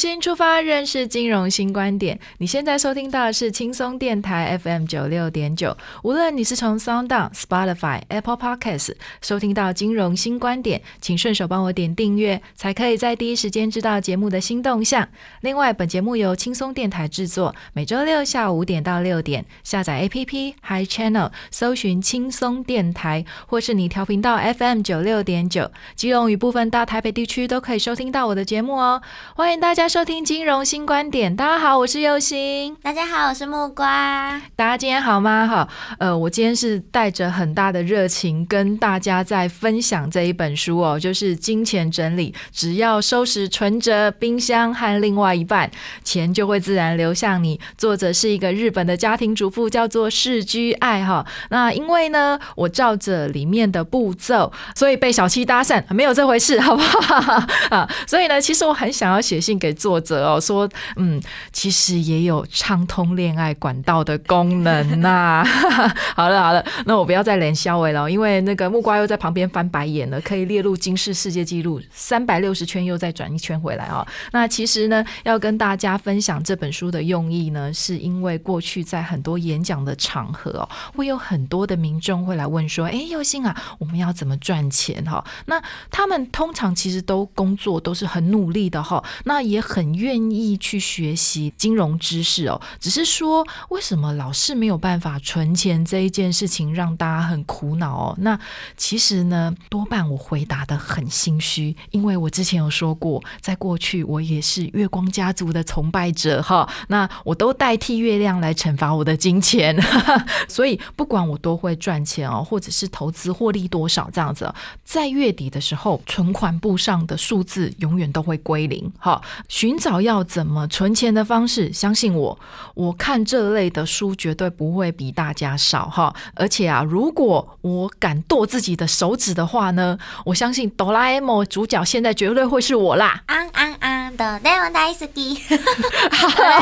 [0.00, 2.18] 新出发，认识金融新观点。
[2.38, 5.76] 你现在收听到的是轻松电台 FM 九六点九。
[6.02, 15.06] 无论你是从 Sound、Spotify、Apple Podcasts 收听到金融新观点，请顺手帮我点订阅，才可以在第一时间知道节目的新动向。
[15.42, 29.02] 另外，本节目由轻松电台制作，每周六下午五点到六点，下载 APP Hi Channel，搜寻轻松电台，或是你调频道 FM 九六点九，基隆与部分大台北地区都可以收听到我的节目哦。
[29.36, 29.60] 欢迎。
[29.60, 31.34] 大家收听金融新观点。
[31.34, 32.76] 大家好，我是佑星。
[32.80, 34.40] 大家好，我是木瓜。
[34.54, 35.48] 大家今天好吗？
[35.48, 45.68] 哈，呃，我今天是带着很大的热情跟大家在分享这一本书哦，就是《金钱整理》，只要收拾存折、冰箱和另外一半，
[46.04, 47.58] 钱就会自然流向你。
[47.76, 51.26] 作者是一个日本的家庭主妇，叫做世居爱哈。
[51.48, 57.44] 那因为呢，我照着里面的步骤，所以被小七搭讪，没有这回事，好不好？
[57.70, 59.58] 啊，所以呢，其实我很想要写信。
[59.58, 61.20] 给作者哦，说嗯，
[61.52, 65.44] 其实也有畅通恋爱管道的功能呐。
[66.14, 70.20] 好了好了，那我不要再连消尾了，因为那个木瓜又在旁边翻白眼了。
[70.20, 74.06] 可以列入金世世界纪录，三百六十圈又再转一圈回来哦。
[74.32, 85.60] 那其实呢，要跟大家分享这本书的用意呢，是因为过去在很多演讲的场合哦，会有很多的民众会来问说：“哎，佑星啊，我们要怎么赚钱？”哈，那
[85.90, 89.40] 他们通常其实都工作都是很努力的哈，那。
[89.40, 98.16] 也很愿意去学习金融知识哦，只是说为什么老是没有办法存钱这一件事情让大家很苦恼哦。
[98.18, 98.38] 那
[98.76, 106.68] 其实呢，多半我回答的很心虚，因为我之前有说过，在过去我也是月光家族的崇拜者哈。
[106.88, 109.76] 那我都代替月亮来惩罚我的金钱，
[110.48, 114.52] 所以不管我多会赚钱哦，或者是投资获利多少这样子，
[114.84, 119.20] 在月底的时候，存款簿上的数字永远都会归零哈。
[119.50, 122.38] 寻找要怎么存钱的方式，相信我，
[122.74, 126.14] 我看这类的书绝对不会比大家少哈。
[126.34, 133.24] 而且啊，如果我敢剁自己的手指的话呢，我相信哆啦 A 梦主角现在绝对会是我啦。
[133.26, 134.86] 安安安的那么大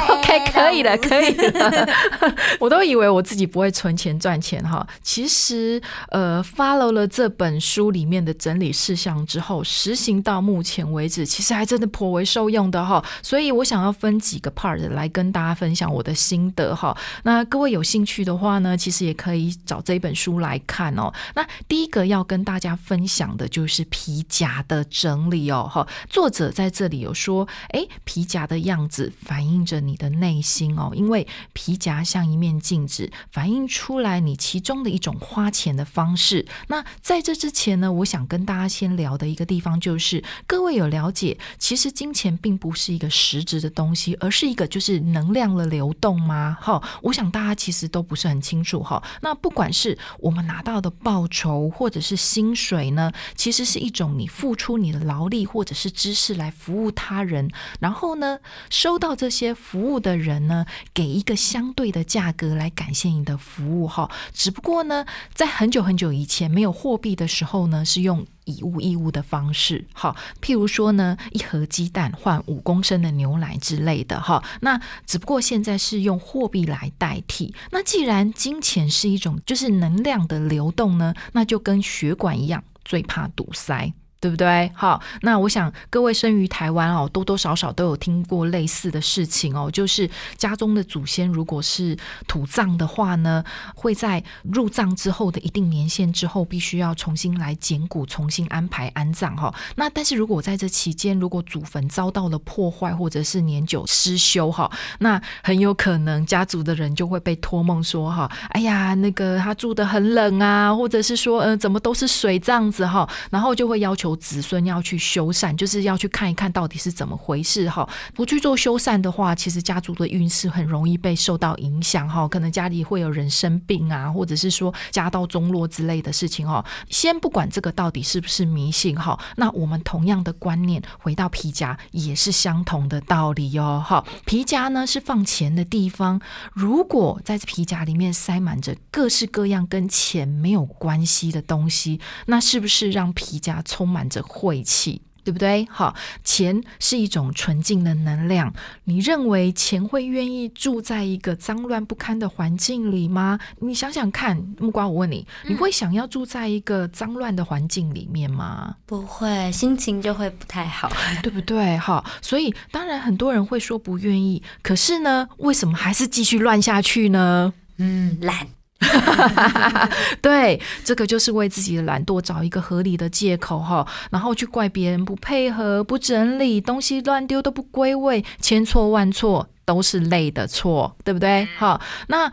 [0.09, 1.88] OK， 可以了，可以了。
[2.59, 5.78] 我都以为我自己不会存钱赚钱哈，其实
[6.09, 12.70] 呃，follow 了这本书里面的整理事项之后，实行到目前为止，其实还真的颇为受用。
[12.70, 16.96] 的哈，所以我想要分几个 part 来跟大家分享我的心得哈。
[17.24, 21.12] 那各位有兴趣的话呢，其实也可以找这本书来看哦。
[21.34, 25.86] 那第一个要跟大家分享的就是皮夹的整理哦哈。
[26.08, 36.46] 作者在这里有说，哎，皮夹的样子反映着你的内心哦，因为皮夹像一面镜子，反映出来你其中的一种花钱的方式。
[36.68, 46.56] 那在这之前呢，我想跟大家先聊的一个地方就是，各位有了解，其实金钱并不不是一个实质的东西，而是一个就是能量的流动吗？
[46.60, 49.02] 哈，我想大家其实都不是很清楚哈。
[49.22, 64.10] 那不管是我们拿到的报酬或者是薪水呢，其实是一种你付出你的劳力或者是知识来服务他人，然后呢，收到这些服务的人呢，给一个相对的价格来感谢你的服务哈。
[64.34, 68.26] 只不过呢，在很久很久以前没有货币的时候呢，是用。
[68.48, 77.54] 以物易物的方式，好，譬如说呢，一盒鸡蛋换五公升的牛奶之类的，哈，那只不过现在是用货币来代替。
[77.70, 83.92] 那既然金钱是一种就是能量的流动呢，那就跟血管一样，最怕堵塞。
[84.20, 84.70] 对不对？
[84.75, 93.44] 好，那我想各位生于台湾哦，多多少少都有听过类似的事情哦，就是家中的祖先如果是土葬的话呢，
[93.76, 99.55] 会在入葬之后的一定年限之后，必须要重新来捡骨，重新安排安葬哈。
[99.76, 104.69] 那但是如果在这期间，如果祖坟遭到了破坏或者是年久失修哈，
[104.99, 114.07] 那很有可能家族的人就会被托梦说哈，哎呀，那个他住的很冷啊，或者是说，呃，怎么都是水这样子哈，然后就会要求。
[114.16, 117.88] 子孙要去修缮，就是要去看一看到底是怎么回事哈。
[118.14, 122.26] 不去做修缮的话，其实家族的运势很容易被受到影响哈。
[122.26, 126.64] 可能家里会有人生病啊，或者是说家道中落之类的事情哈。
[126.88, 134.05] 先不管这个到底是不是迷信哈，那我们同样的观念回到皮夹也是相同的道理哦哈。
[134.25, 136.20] 皮夹呢是放钱的地方，
[136.52, 143.97] 如果在皮夹里面塞满着各式各样跟钱没有关系的东西，那是不是让皮夹充满？
[143.98, 145.66] 满着晦气，对不对？
[145.68, 145.92] 好，
[146.22, 148.52] 钱是一种纯净的能量。
[148.84, 153.40] 你认为钱会愿意住在一个脏乱不堪的环境里吗？
[153.58, 158.76] 你想想看，木瓜，我问你，你会想要住在一个脏乱的环境里面吗？
[158.86, 160.88] 不会，心情就会不太好，
[161.24, 161.76] 对不对？
[161.76, 167.52] 好，所以当然很多人会说不愿意，可是呢，为什么还是继续乱下去呢？
[167.78, 168.46] 嗯，懒。
[170.22, 181.48] 对，这个就是为自己的懒惰找一个合理的借口哈，然后去怪别人不配合、不整理东西、乱丢都不归位，千错万错都是累的错，对不对？
[181.58, 182.32] 好，那。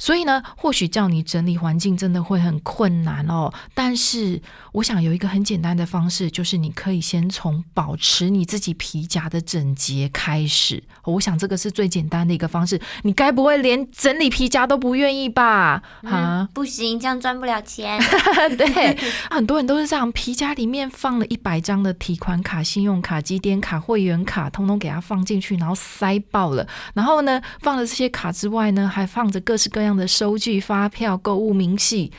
[0.00, 3.52] 所以呢，或许叫你整理环境真的会很困难哦。
[3.74, 4.40] 但是，
[4.72, 10.82] 我想有一个很简单的方式，就是你可以先从保持你自己皮夹的整洁开始。
[11.04, 12.80] 我想这个是最简单的一个方式。
[13.02, 15.82] 你该不会连整理皮夹都不愿意吧？
[16.04, 18.00] 啊，不行，这样赚不了钱。
[18.56, 18.96] 对，
[19.30, 26.66] 很多人都是这样，皮夹里面放了一百张的提款卡、信用卡、积点卡、会员卡，通通给它放进去，然后塞爆了。
[26.94, 29.89] 然后呢，放了这些卡之外呢，还放着各式各样。
[29.96, 32.12] 的收据、发票、购物明细。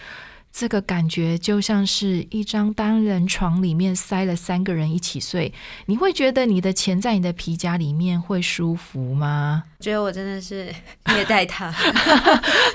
[0.54, 5.54] 这个感觉就像是一张单人床里面塞了三个人一起睡，
[5.86, 9.64] 你会觉得你的钱在你的皮夹里面会舒服吗？
[9.82, 10.74] 觉得我真的是
[11.12, 11.74] 虐待他，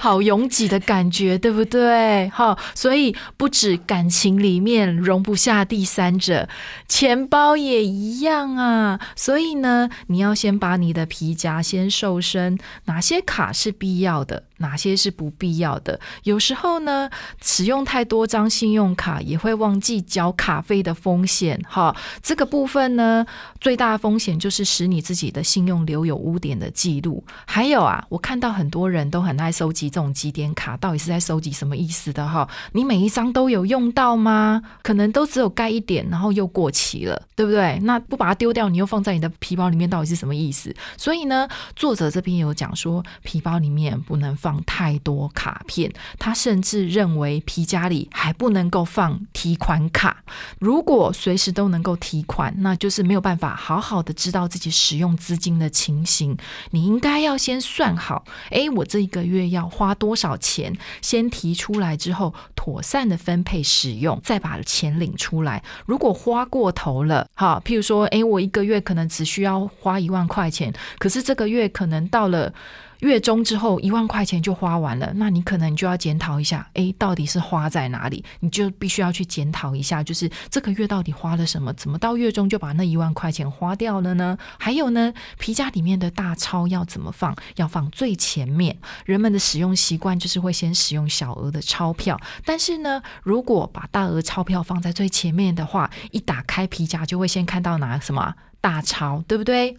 [0.01, 2.29] 好拥挤的感觉，对不对？
[2.31, 6.49] 好，所以不止感情里面容不下第三者，
[6.89, 9.01] 钱包也一样啊。
[9.15, 15.99] 所以呢，你要先把你的皮夹先瘦身，哪些卡是必要的，哪些是不必要的。
[16.25, 17.09] 有时候呢，
[17.41, 21.59] 使用太多张信用卡也会忘记缴卡费的风险。
[21.69, 23.25] 哈，这个部分呢，
[23.61, 26.96] 最大风险就是使你自己的信用留有污点的记。
[27.01, 32.49] 录还有啊，我看到很多人都很爱收集这种几点卡，到底是在收集什么意思的哈？
[32.73, 34.63] 你每一张都有用到吗？
[34.83, 37.79] 可能都只有盖一点，然后又过期了，对不对？
[37.83, 40.75] 那不把它丢掉，你又放在你的皮包里面，到底是什么意思？
[40.97, 50.25] 所以呢，作者这边有讲说，皮包里面不能放太多卡片，他甚至认为皮夹里还不能够放提款卡。
[50.59, 56.35] 如果随时都能够提款，那就是没有办法好好的知道自己使用资金的情形。
[56.71, 56.86] 你。
[56.87, 60.73] 应该要先算好，诶，我这一个月要花多少钱？
[61.03, 65.65] 先提出来之后，妥善的分配使用，再把钱领出来。
[65.85, 72.55] 如果花过头了，哈，譬如说，诶，我一个月可能只需要花一万块钱，可是这个月可能到了。
[73.01, 78.25] 月中之后一万块钱就花完了，那你可能就要检讨一下，诶，到底是花在哪里？
[78.41, 81.73] 你就必须要去检讨一下，就是这个月到底花了什么？
[81.75, 84.37] 怎么到月中就把那一万块钱花掉了呢？
[84.59, 87.37] 还有呢，皮夹里面的大钞要怎么放？
[87.57, 88.77] 要放最前面。
[89.05, 98.35] 人们的使用习惯就是会先使用小额的钞票，但是呢，如果把大额钞票放在最前面的话，一打开皮夹就会先看到拿什么？
[98.67, 99.77] 大钞对不对？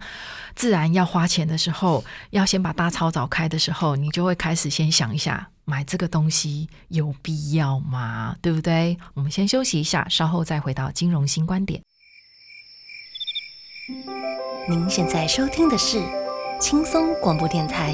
[0.56, 8.38] 自然要花钱的时候，要先把大钞找开的时候，你就会开始先想一下，买这个东西有必要吗？
[8.42, 8.98] 对不对？
[9.14, 11.82] 我们先休息一下，稍后再回到金融新观点。
[14.70, 16.02] 您现在收听的是
[16.62, 17.94] 轻松广播电台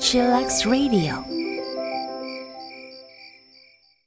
[0.00, 1.39] ，Chillax Radio。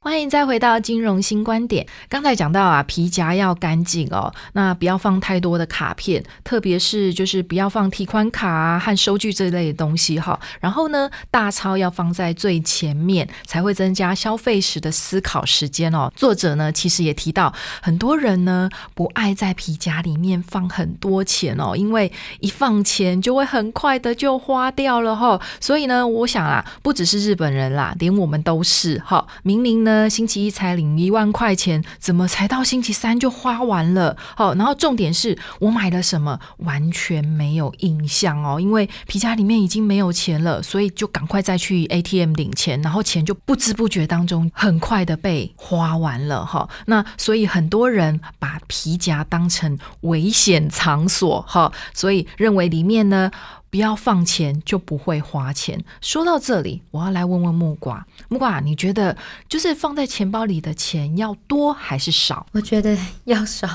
[0.03, 1.88] 欢迎再回到金融新观点。
[2.10, 10.38] 刚才讲到啊，皮夹要干净哦，那不要放太多的卡片，特别是就是不要放提款卡啊和收据这类的东西哈。
[10.60, 16.12] 然后呢，大钞要放在最前面，才会增加消费时的思考时间哦。
[16.17, 25.39] 作者呢，其实也提到，很多人呢不爱在皮夹里面放很多钱哦，因为一放钱就会很快的就花掉了哈。
[25.62, 29.25] 所以呢，我想啊，不只是日本人啦，连我们都是哈。
[29.43, 29.92] 明明呢。
[30.09, 34.15] 星期一才领一万块钱，怎么才到星期三就花完了？
[34.35, 46.67] 好，然后重点是我买了什么，完全没有印象哦，因为皮夹里面已经没有钱了，所以就赶快再去 ATM 领钱，然后钱就不知不觉当中很快的被花完了哈。
[46.88, 53.31] 那所以很多人把皮夹当成危险场所哈，所以认为里面呢。
[53.73, 55.83] 不要放钱就不会花钱。
[55.99, 59.17] 说到这里，我要来问问木瓜，木瓜，你觉得
[59.49, 62.45] 就是放在钱包里的钱要多还是少？
[62.51, 63.67] 我觉得要少，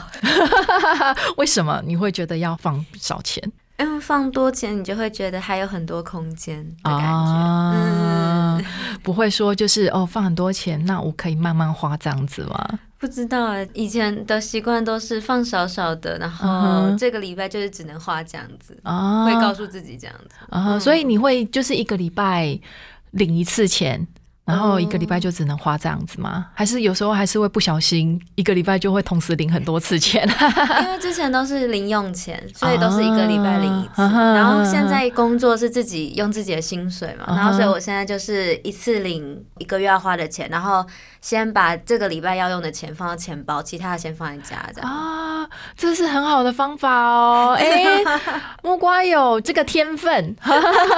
[1.36, 3.42] 为什么你会觉得要放少钱？
[3.78, 7.06] 因为放多钱，你就会觉得还有很多空间的感觉。
[7.06, 8.64] 啊嗯，
[9.02, 12.78] 不会说就是哦，放很多钱，那我可以慢慢花这样子吗？
[12.98, 16.48] 不知道啊，以前的习惯都是放少少的，然嗯后
[16.88, 20.34] 哼这个礼拜就是只能花这样子，啊，会告诉自己这样子。
[20.50, 22.58] 啊，所以你会就是一个礼拜
[23.12, 24.04] 领一次钱，
[24.48, 26.46] 然后一个礼拜就只能花这样子吗？
[26.54, 30.26] 还是有时候还是会不小心一个礼拜就会同时领很多次钱？
[30.82, 34.02] 因为之前都是零用钱，所以都是一个礼拜领一次。
[34.02, 40.84] 啊然后现在工作是自己用自己的薪水嘛，啊然后所以我现在就是一次领一个月要花的钱，然后
[41.20, 44.90] 先把这个礼拜要用的钱放到钱包，其他的先放在家这样。
[44.90, 45.27] 啊，
[45.76, 47.56] 这是很好的方法哦！
[47.58, 47.84] 哎、
[48.62, 50.36] 木瓜有这个天分，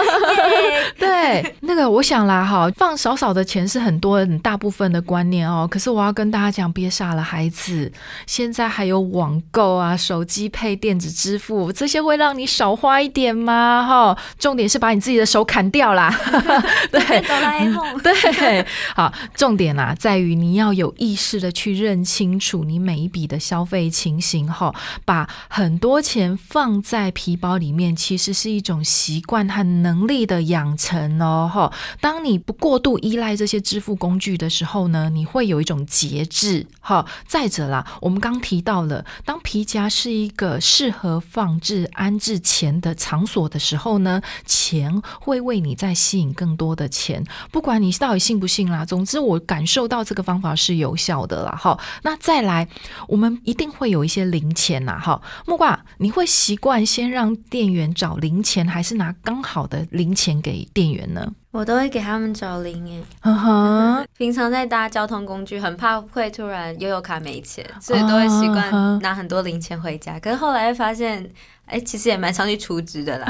[0.98, 5.66] 对，那个我想啦，哈，放少少的钱是很多很大部分的观念哦。
[5.70, 7.90] 可是我要跟大家讲，别傻了，孩子，
[8.26, 13.86] 现在还有网购啊、手机配电子支付，这些会让你少花一点吗？
[13.88, 16.14] 哈，重点是把你自己的手砍掉啦。
[16.90, 31.72] 对，哆啦 A 梦，对，好，重点啊，在于你要有意识的去认清楚你每一笔的消费情形哈，把很多钱放在皮包里面，其实是一种习惯和能力的养成哦哈。
[32.00, 37.04] 当你不过度依赖这些支付工具的时候呢，你会有一种节制哈。
[37.26, 47.24] 再者啦，我们刚提到了，当皮夹是一个适合放置安置钱的场所的时候呢，钱会为你再吸引更多的钱。
[47.50, 51.58] 不管你到底信不信啦，总之我感受到这个方法是有效的啦。
[51.60, 52.68] 哈，那再来，
[53.08, 54.98] 我们一定会有一些零钱呐。
[54.98, 61.32] 哈，木瓜，你会习惯先让店员找零钱，还是拿刚好的零钱给店员呢？
[61.52, 63.02] 我都会给他们找零诶。
[64.16, 70.18] 平常在搭交通工具，很怕会突然悠游卡没钱，所以都会习惯拿很多零钱回家。
[70.20, 71.28] 可是后来发现，
[71.70, 73.26] 哎、其实也蛮常去储值的啦，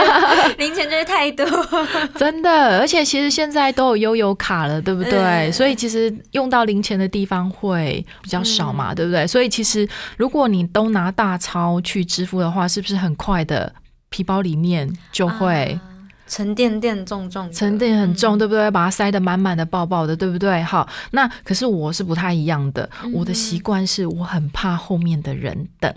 [0.58, 1.46] 零钱就是太多。
[2.16, 5.12] 真的，而且其实现在都有悠游卡了，对不对？
[5.20, 9.26] 嗯所以其实用到零钱的地方会比较少嘛，对不对？
[9.26, 13.72] 所以其实如果你都拿大钞去支付的话，是不是很快的
[14.08, 15.78] 皮包里面就会？
[15.80, 15.88] 啊
[16.28, 18.70] 沉甸甸重重，沉淀很重，嗯对不对？
[18.70, 20.62] 把它塞得满满的、爆爆的，对不对？
[20.62, 25.92] 好，那可是我是不太一样的，嗯我的习惯是我很怕后面的人等。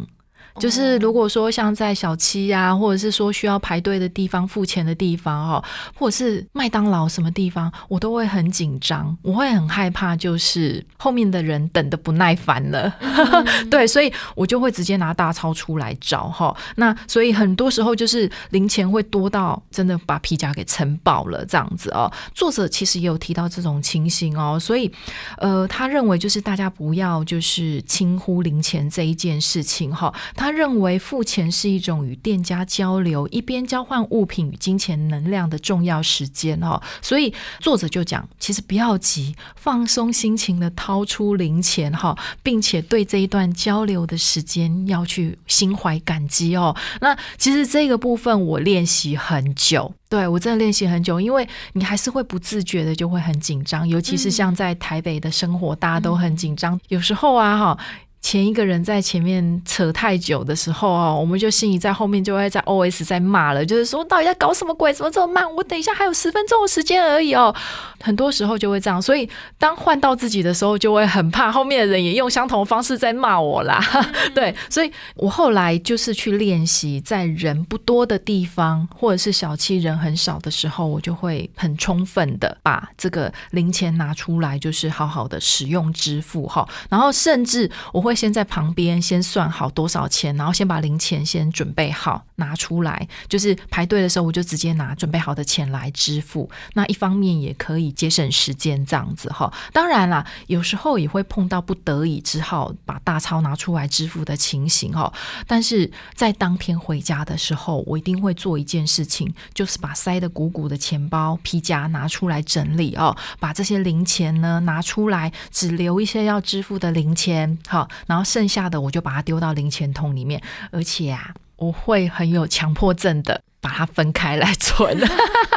[0.60, 5.64] 就是哦如果说像在小七呀、或者是说需要排队的地方、付钱的地方哦，
[5.98, 12.94] 或者是麦当劳什么地方，我都会很紧张，我会很害怕，就是后面的人等的不耐烦了。
[13.70, 16.56] 对，所以我就会直接拿大钞出来找哈。
[16.76, 22.12] 那所以很多时候就是零钱会多到真的把皮夹给撑爆了这样子哦。
[22.34, 24.92] 作者其实也有提到这种情形哦，所以
[25.38, 30.14] 呃，他认为就是大家不要就是轻忽零钱这一件事情哈。
[30.36, 36.82] 他认为付钱是一种与店家交流，一边交换物品与金钱能量的重要时间哦。
[37.02, 46.76] 所以作者就讲，其实不要急，放松心情的掏出零钱哈，并且对这一段交流的时间要去心怀感激哦。
[47.02, 49.94] 那其实这个部分我练习很久。
[50.08, 56.80] 对我真的练习很久，因为你还是会不自觉的就会很紧张，尤其是像在台北的生活，大家都很紧张。
[56.90, 57.78] 有时候啊，哈。
[58.26, 64.92] 前一个人在前面扯太久的时候啊，我们就心里在后面就会在 OS 在骂了，就是说到底在搞什么鬼？
[64.92, 65.46] 怎么这么慢？
[65.54, 67.56] 我等一下还有十分钟的时间而已哦。
[68.02, 69.30] 很多时候就会这样，所以
[69.60, 73.80] 当换到自己的时候，就会很怕后面的人也用相同的方式在骂我啦。
[74.34, 86.68] 对，所以我后来就是去练习，在人不多的地方，或者是小七人很少的时候，我就会很充分的把这个零钱拿出来，就是好好的使用支付哈。
[86.90, 96.50] 然后甚至我会先在旁边先算好多少钱，然后先把零钱先准备好拿出来，就是排队的时候我就直接拿准备好的钱来支付。
[96.74, 99.52] 那一方面也可以节省时间这样子哈。
[99.74, 105.12] 当然啦，有时候也会碰到不得已只好把大钞拿出来支付的情形哈。
[105.46, 123.42] 但是在当天回家的时候，我一定会做一件事情，就是把塞得鼓鼓的钱包、皮夹拿出来整理哦，把这些零钱呢拿出来，只留一些要支付的零钱，好，然后剩下的我就把它丢到零钱桶里面，而且啊，我会很有强迫症的。
[123.62, 124.96] 把它分开来存，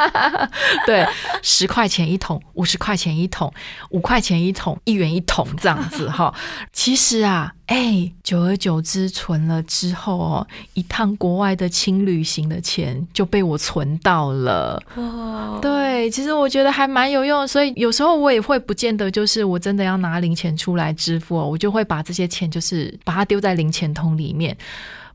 [0.87, 1.05] 对，
[1.43, 3.53] 十块钱一桶，五十块钱一桶，
[3.91, 6.33] 五块钱一桶，一元一桶这样子哈。
[6.73, 14.81] 其实啊，哎，久而久之存了之后哦，一趟国外的轻旅行的钱就被我存到了。
[14.95, 24.57] 哇，对，其实我觉得还蛮有用，所以有时候我也会不见得就是我真的要拿零钱出来支付，我就会把这些钱就是把它丢在零钱桶里面。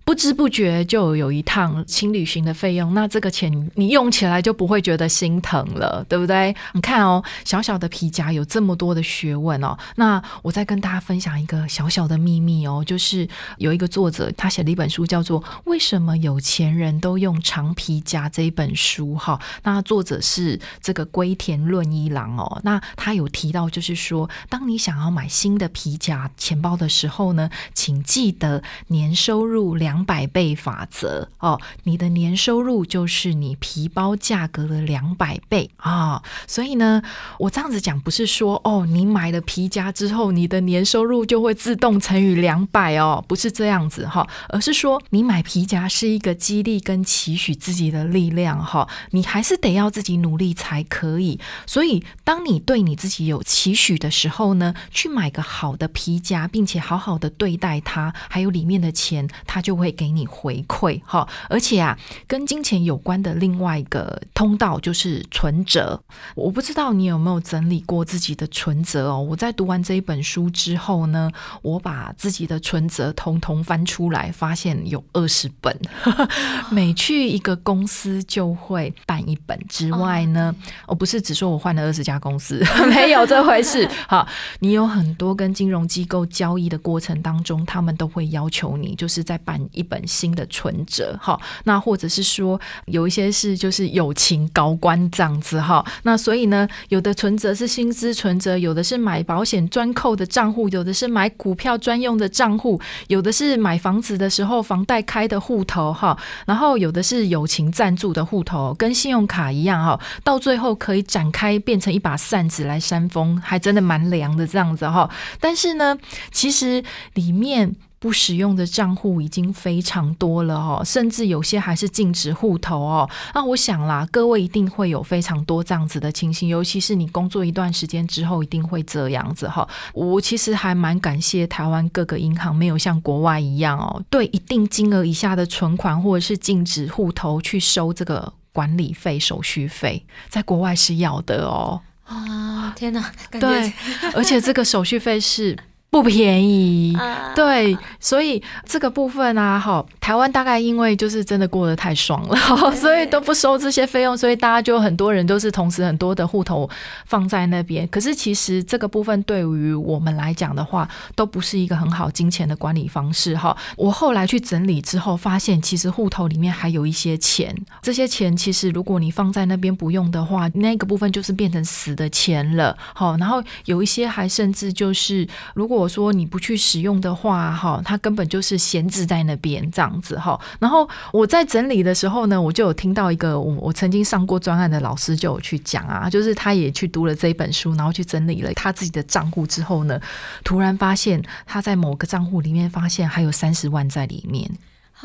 [0.05, 6.55] 不知不觉就有一趟轻旅行的费用，那这个钱你用起来就不会觉得心疼了，对不对？
[6.75, 9.77] 你看哦，小小的皮夹有这么多的学问哦。
[9.97, 19.41] 那我再跟大家分享一个小小的秘密哦，就是有一个作者他写了一本书，叫做《为什么有钱人都用长皮夹》这一本书哈。
[19.63, 22.61] 那作者是这个龟田润一郎哦。
[22.63, 29.94] 那他有提到，就是说，当你想要买新的皮夹钱包的时候呢，请记得年收入两。
[29.95, 36.21] 两百倍法则哦，你的年收入就是你皮包价格的两百倍啊！
[36.49, 37.01] 所以呢，
[37.39, 51.39] 我这样子讲不是说哦，你买了皮夹之后，你的年收入就会自动乘以两百哦，不是这样子哈，而是说你买皮夹是一个激励跟期许自己的力量哈，你还是得要自己努力才可以。
[51.67, 59.84] 所以，当你对你自己有期许的时候呢，去买个好的皮夹，并且好好的对待它，还有里面的钱，它就会。
[59.85, 66.01] 会给你回馈哈，而且啊，跟金钱有关的另外一个通道就是存折。
[66.35, 69.21] 我不知道你有没有整理过自己的存折哦。
[69.21, 75.79] 我在读完这一本书之后呢，我把自己的存折通通翻出来，发现有二十本。
[76.73, 80.55] 每去一个公司就会办一本之外呢，
[80.87, 83.87] 我不是只说我换了二十家公司， 没有这回事。
[84.09, 84.27] 好，
[84.61, 89.61] 你有很多跟金融机构交易的过程当中，他们都会要求你就是在办。
[89.75, 106.17] 一本新的存折，哈，那或者是说有一些是就是友情高官这样子，哈，那所以呢，有的存折是薪资存折，有的是买保险专扣的账户，有的是买股票专用的账户，有的是买房子的时候房贷开的户头，哈，
[106.47, 115.97] 然后有的是友情赞助的户头，跟信用卡一样，哈，到最后可以展开变成一把扇子来扇风，还真的蛮凉的这样子，哈，但是呢，
[116.31, 116.83] 其实
[117.15, 117.75] 里面。
[118.05, 123.09] 不使用的账户已经非常多了哦，甚至有些还是禁止户头哦。
[123.35, 129.67] 那我想啦，各位一定会有非常多这样子的情形，尤其是你工作一段时间之后，一定会这样子哈。
[129.95, 141.81] 我其实还蛮感谢台湾各个银行没有像国外一样哦，对一定金额以下的存款或者是禁止户头去收这个管理费、手续费，在国外是要的哦。
[142.05, 143.11] 啊，天哪！
[143.31, 143.73] 对，
[144.13, 145.57] 而且这个手续费是。
[145.95, 146.93] 不便宜，
[147.37, 152.37] 对，所以这个部分啊，哈，台湾大概因为就是真的过得太爽了，
[152.75, 156.69] 所以都不收这些费用，所以大家就很多人都是同时很多的户头
[157.07, 157.87] 放在那边。
[157.87, 163.57] 可是其实这个部分对于我们来讲的话，都不是一个很好金钱的管理方式，哈。
[163.77, 175.84] 我后来去整理之后，发现其实户头里面还有一些钱，这些钱其实如果你放在那边不用的话，那个部分就是变成死的钱了，好，然后有一些还甚至就是如果。
[175.85, 180.41] 我说你不去使用的话，哈，它根本就是闲置在那边这样子哈。
[180.59, 190.01] 然后我在整理的时候呢，我就有听到一个我我曾经上过专案的老师就有去讲啊，就是他也去读了这一本书，然后去整理了他自己的账户之后呢，
[190.43, 194.51] 突然发现他在某个账户里面发现还有三十万在里面。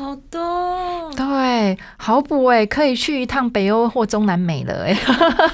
[0.00, 4.96] 好多对，好补哎，可以去一趟北欧或中南美了哎，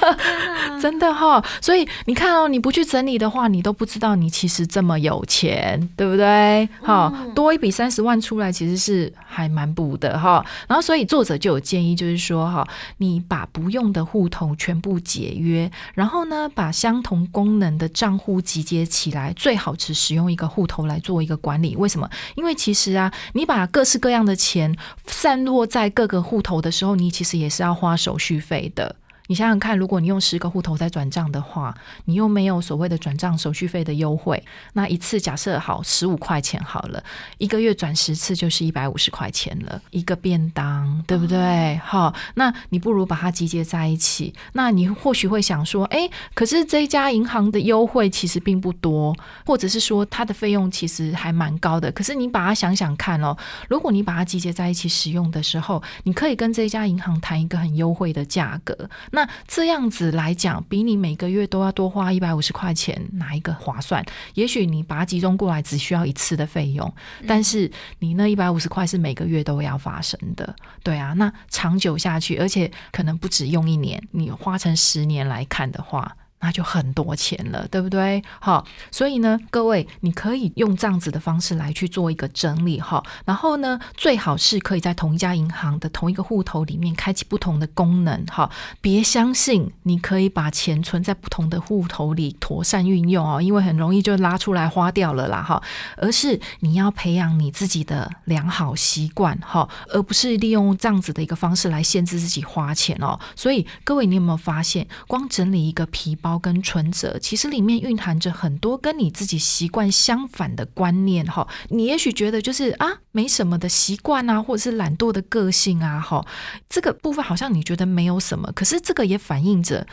[0.80, 1.44] 真的哈。
[1.61, 6.68] 所以你看哦，你不去整理的话，你都不知道你其实这么有钱，对不对？
[6.80, 10.44] 哈，多一笔三十万出来，其实是还蛮补的哈。
[10.68, 12.64] 然后，所以作者就有建议，就是说哈，
[12.98, 21.74] 你把不用的户头全部解约，然后呢，把相同功能的账户集结起来，最好只使用一个户头来做一个管理。
[21.74, 22.09] 为什么？
[22.37, 28.94] 因为其实啊，你把各式各样的钱散落在各个户头的时候，你其实也是要花手续费的。
[29.28, 34.42] 你想想看，如果你用十个户头在转账的话，你又没有所谓的转账手续费的优惠，
[34.74, 37.02] 那一次假设好十五块钱好了，
[37.38, 41.76] 一个月转十次就是一百五十块钱了，一个便当，对不对？
[41.84, 44.34] 好，那你不如把它集结在一起。
[44.52, 51.90] 那你或许会想说，哎，可是这一家银行的优惠其实并不多，或者是说它的费用其实还蛮高的。
[51.92, 53.36] 可是你把它想想看哦，
[53.68, 58.88] 如果你把它集结在一起使用的时候，你可以跟这家银行谈一个很优惠的价格。
[59.16, 64.05] 那这样子来讲，比你每个月都要多花一百五十块钱，哪一个划算？
[64.35, 66.94] 也许你把它集中过来，只需要一次的费用，
[67.26, 71.14] 但是你那一百五十块是每个月都要发生的，对啊。
[71.14, 76.14] 那长久下去，而且可能不止用一年，你花成十年来看的话。
[76.38, 78.22] 那就很多钱了，对不对？
[78.40, 83.03] 好，所以呢，各位，你可以用这样子的方式来去做一个整理哈。
[83.25, 88.49] 然后呢，最好是可以在同一家银行的同一个户头里面开启不同的功能哈。
[88.81, 95.61] 别相信你可以把钱存在不同的户头里妥善运用哦，因为很容易就拉出来花掉了啦哈。
[95.96, 103.18] 而是你要培养你自己的良好习惯哈，而不是利用这样子的一个方式来限制自己花钱哦。
[103.35, 106.36] 所以各位，你有没有发现，光整理一个皮包？
[106.38, 111.46] 跟存折，其实里面蕴含着很多跟你自己习惯相反的观念哈。
[111.68, 116.25] 你也许觉得就是啊，没什么的习惯啊，或者是懒惰的个性啊，哈，
[116.68, 119.87] 这个部分好像你觉得没有什么，可是这个也反映着。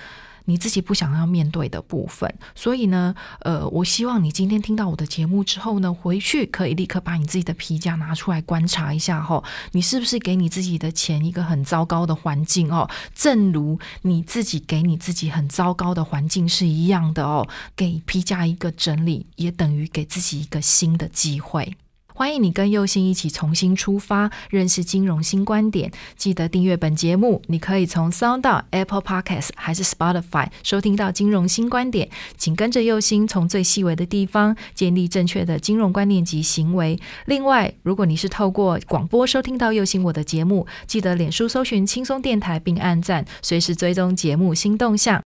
[0.45, 12.89] 你自己不想要面对的部分，所以呢，呃，我希望你今天听到我的节目之后呢，回去可以立刻把你自己的皮夹拿出来观察一下哈，你是不是给你自己的钱一个很糟糕的环境哦？
[13.13, 21.75] 正如你自己给你自己很糟糕的环境是一样的哦，给皮夹一个整理，也等于给自己一个新的机会。
[22.15, 25.91] 欢迎你跟右星一起重新出发，认识金融新观点。
[26.15, 32.09] 记得订阅本节目，你可以从 Sound、Apple Podcasts 还是 Spotify 收听到金融新观点。
[32.37, 36.99] 请跟着右星，从最细微的地方建立正确的金融观念及行为。
[37.25, 45.21] 另外，如果你是透过广播收听到右星我的节目，记得脸书搜寻轻松电台并按赞，随时追踪节目新动向。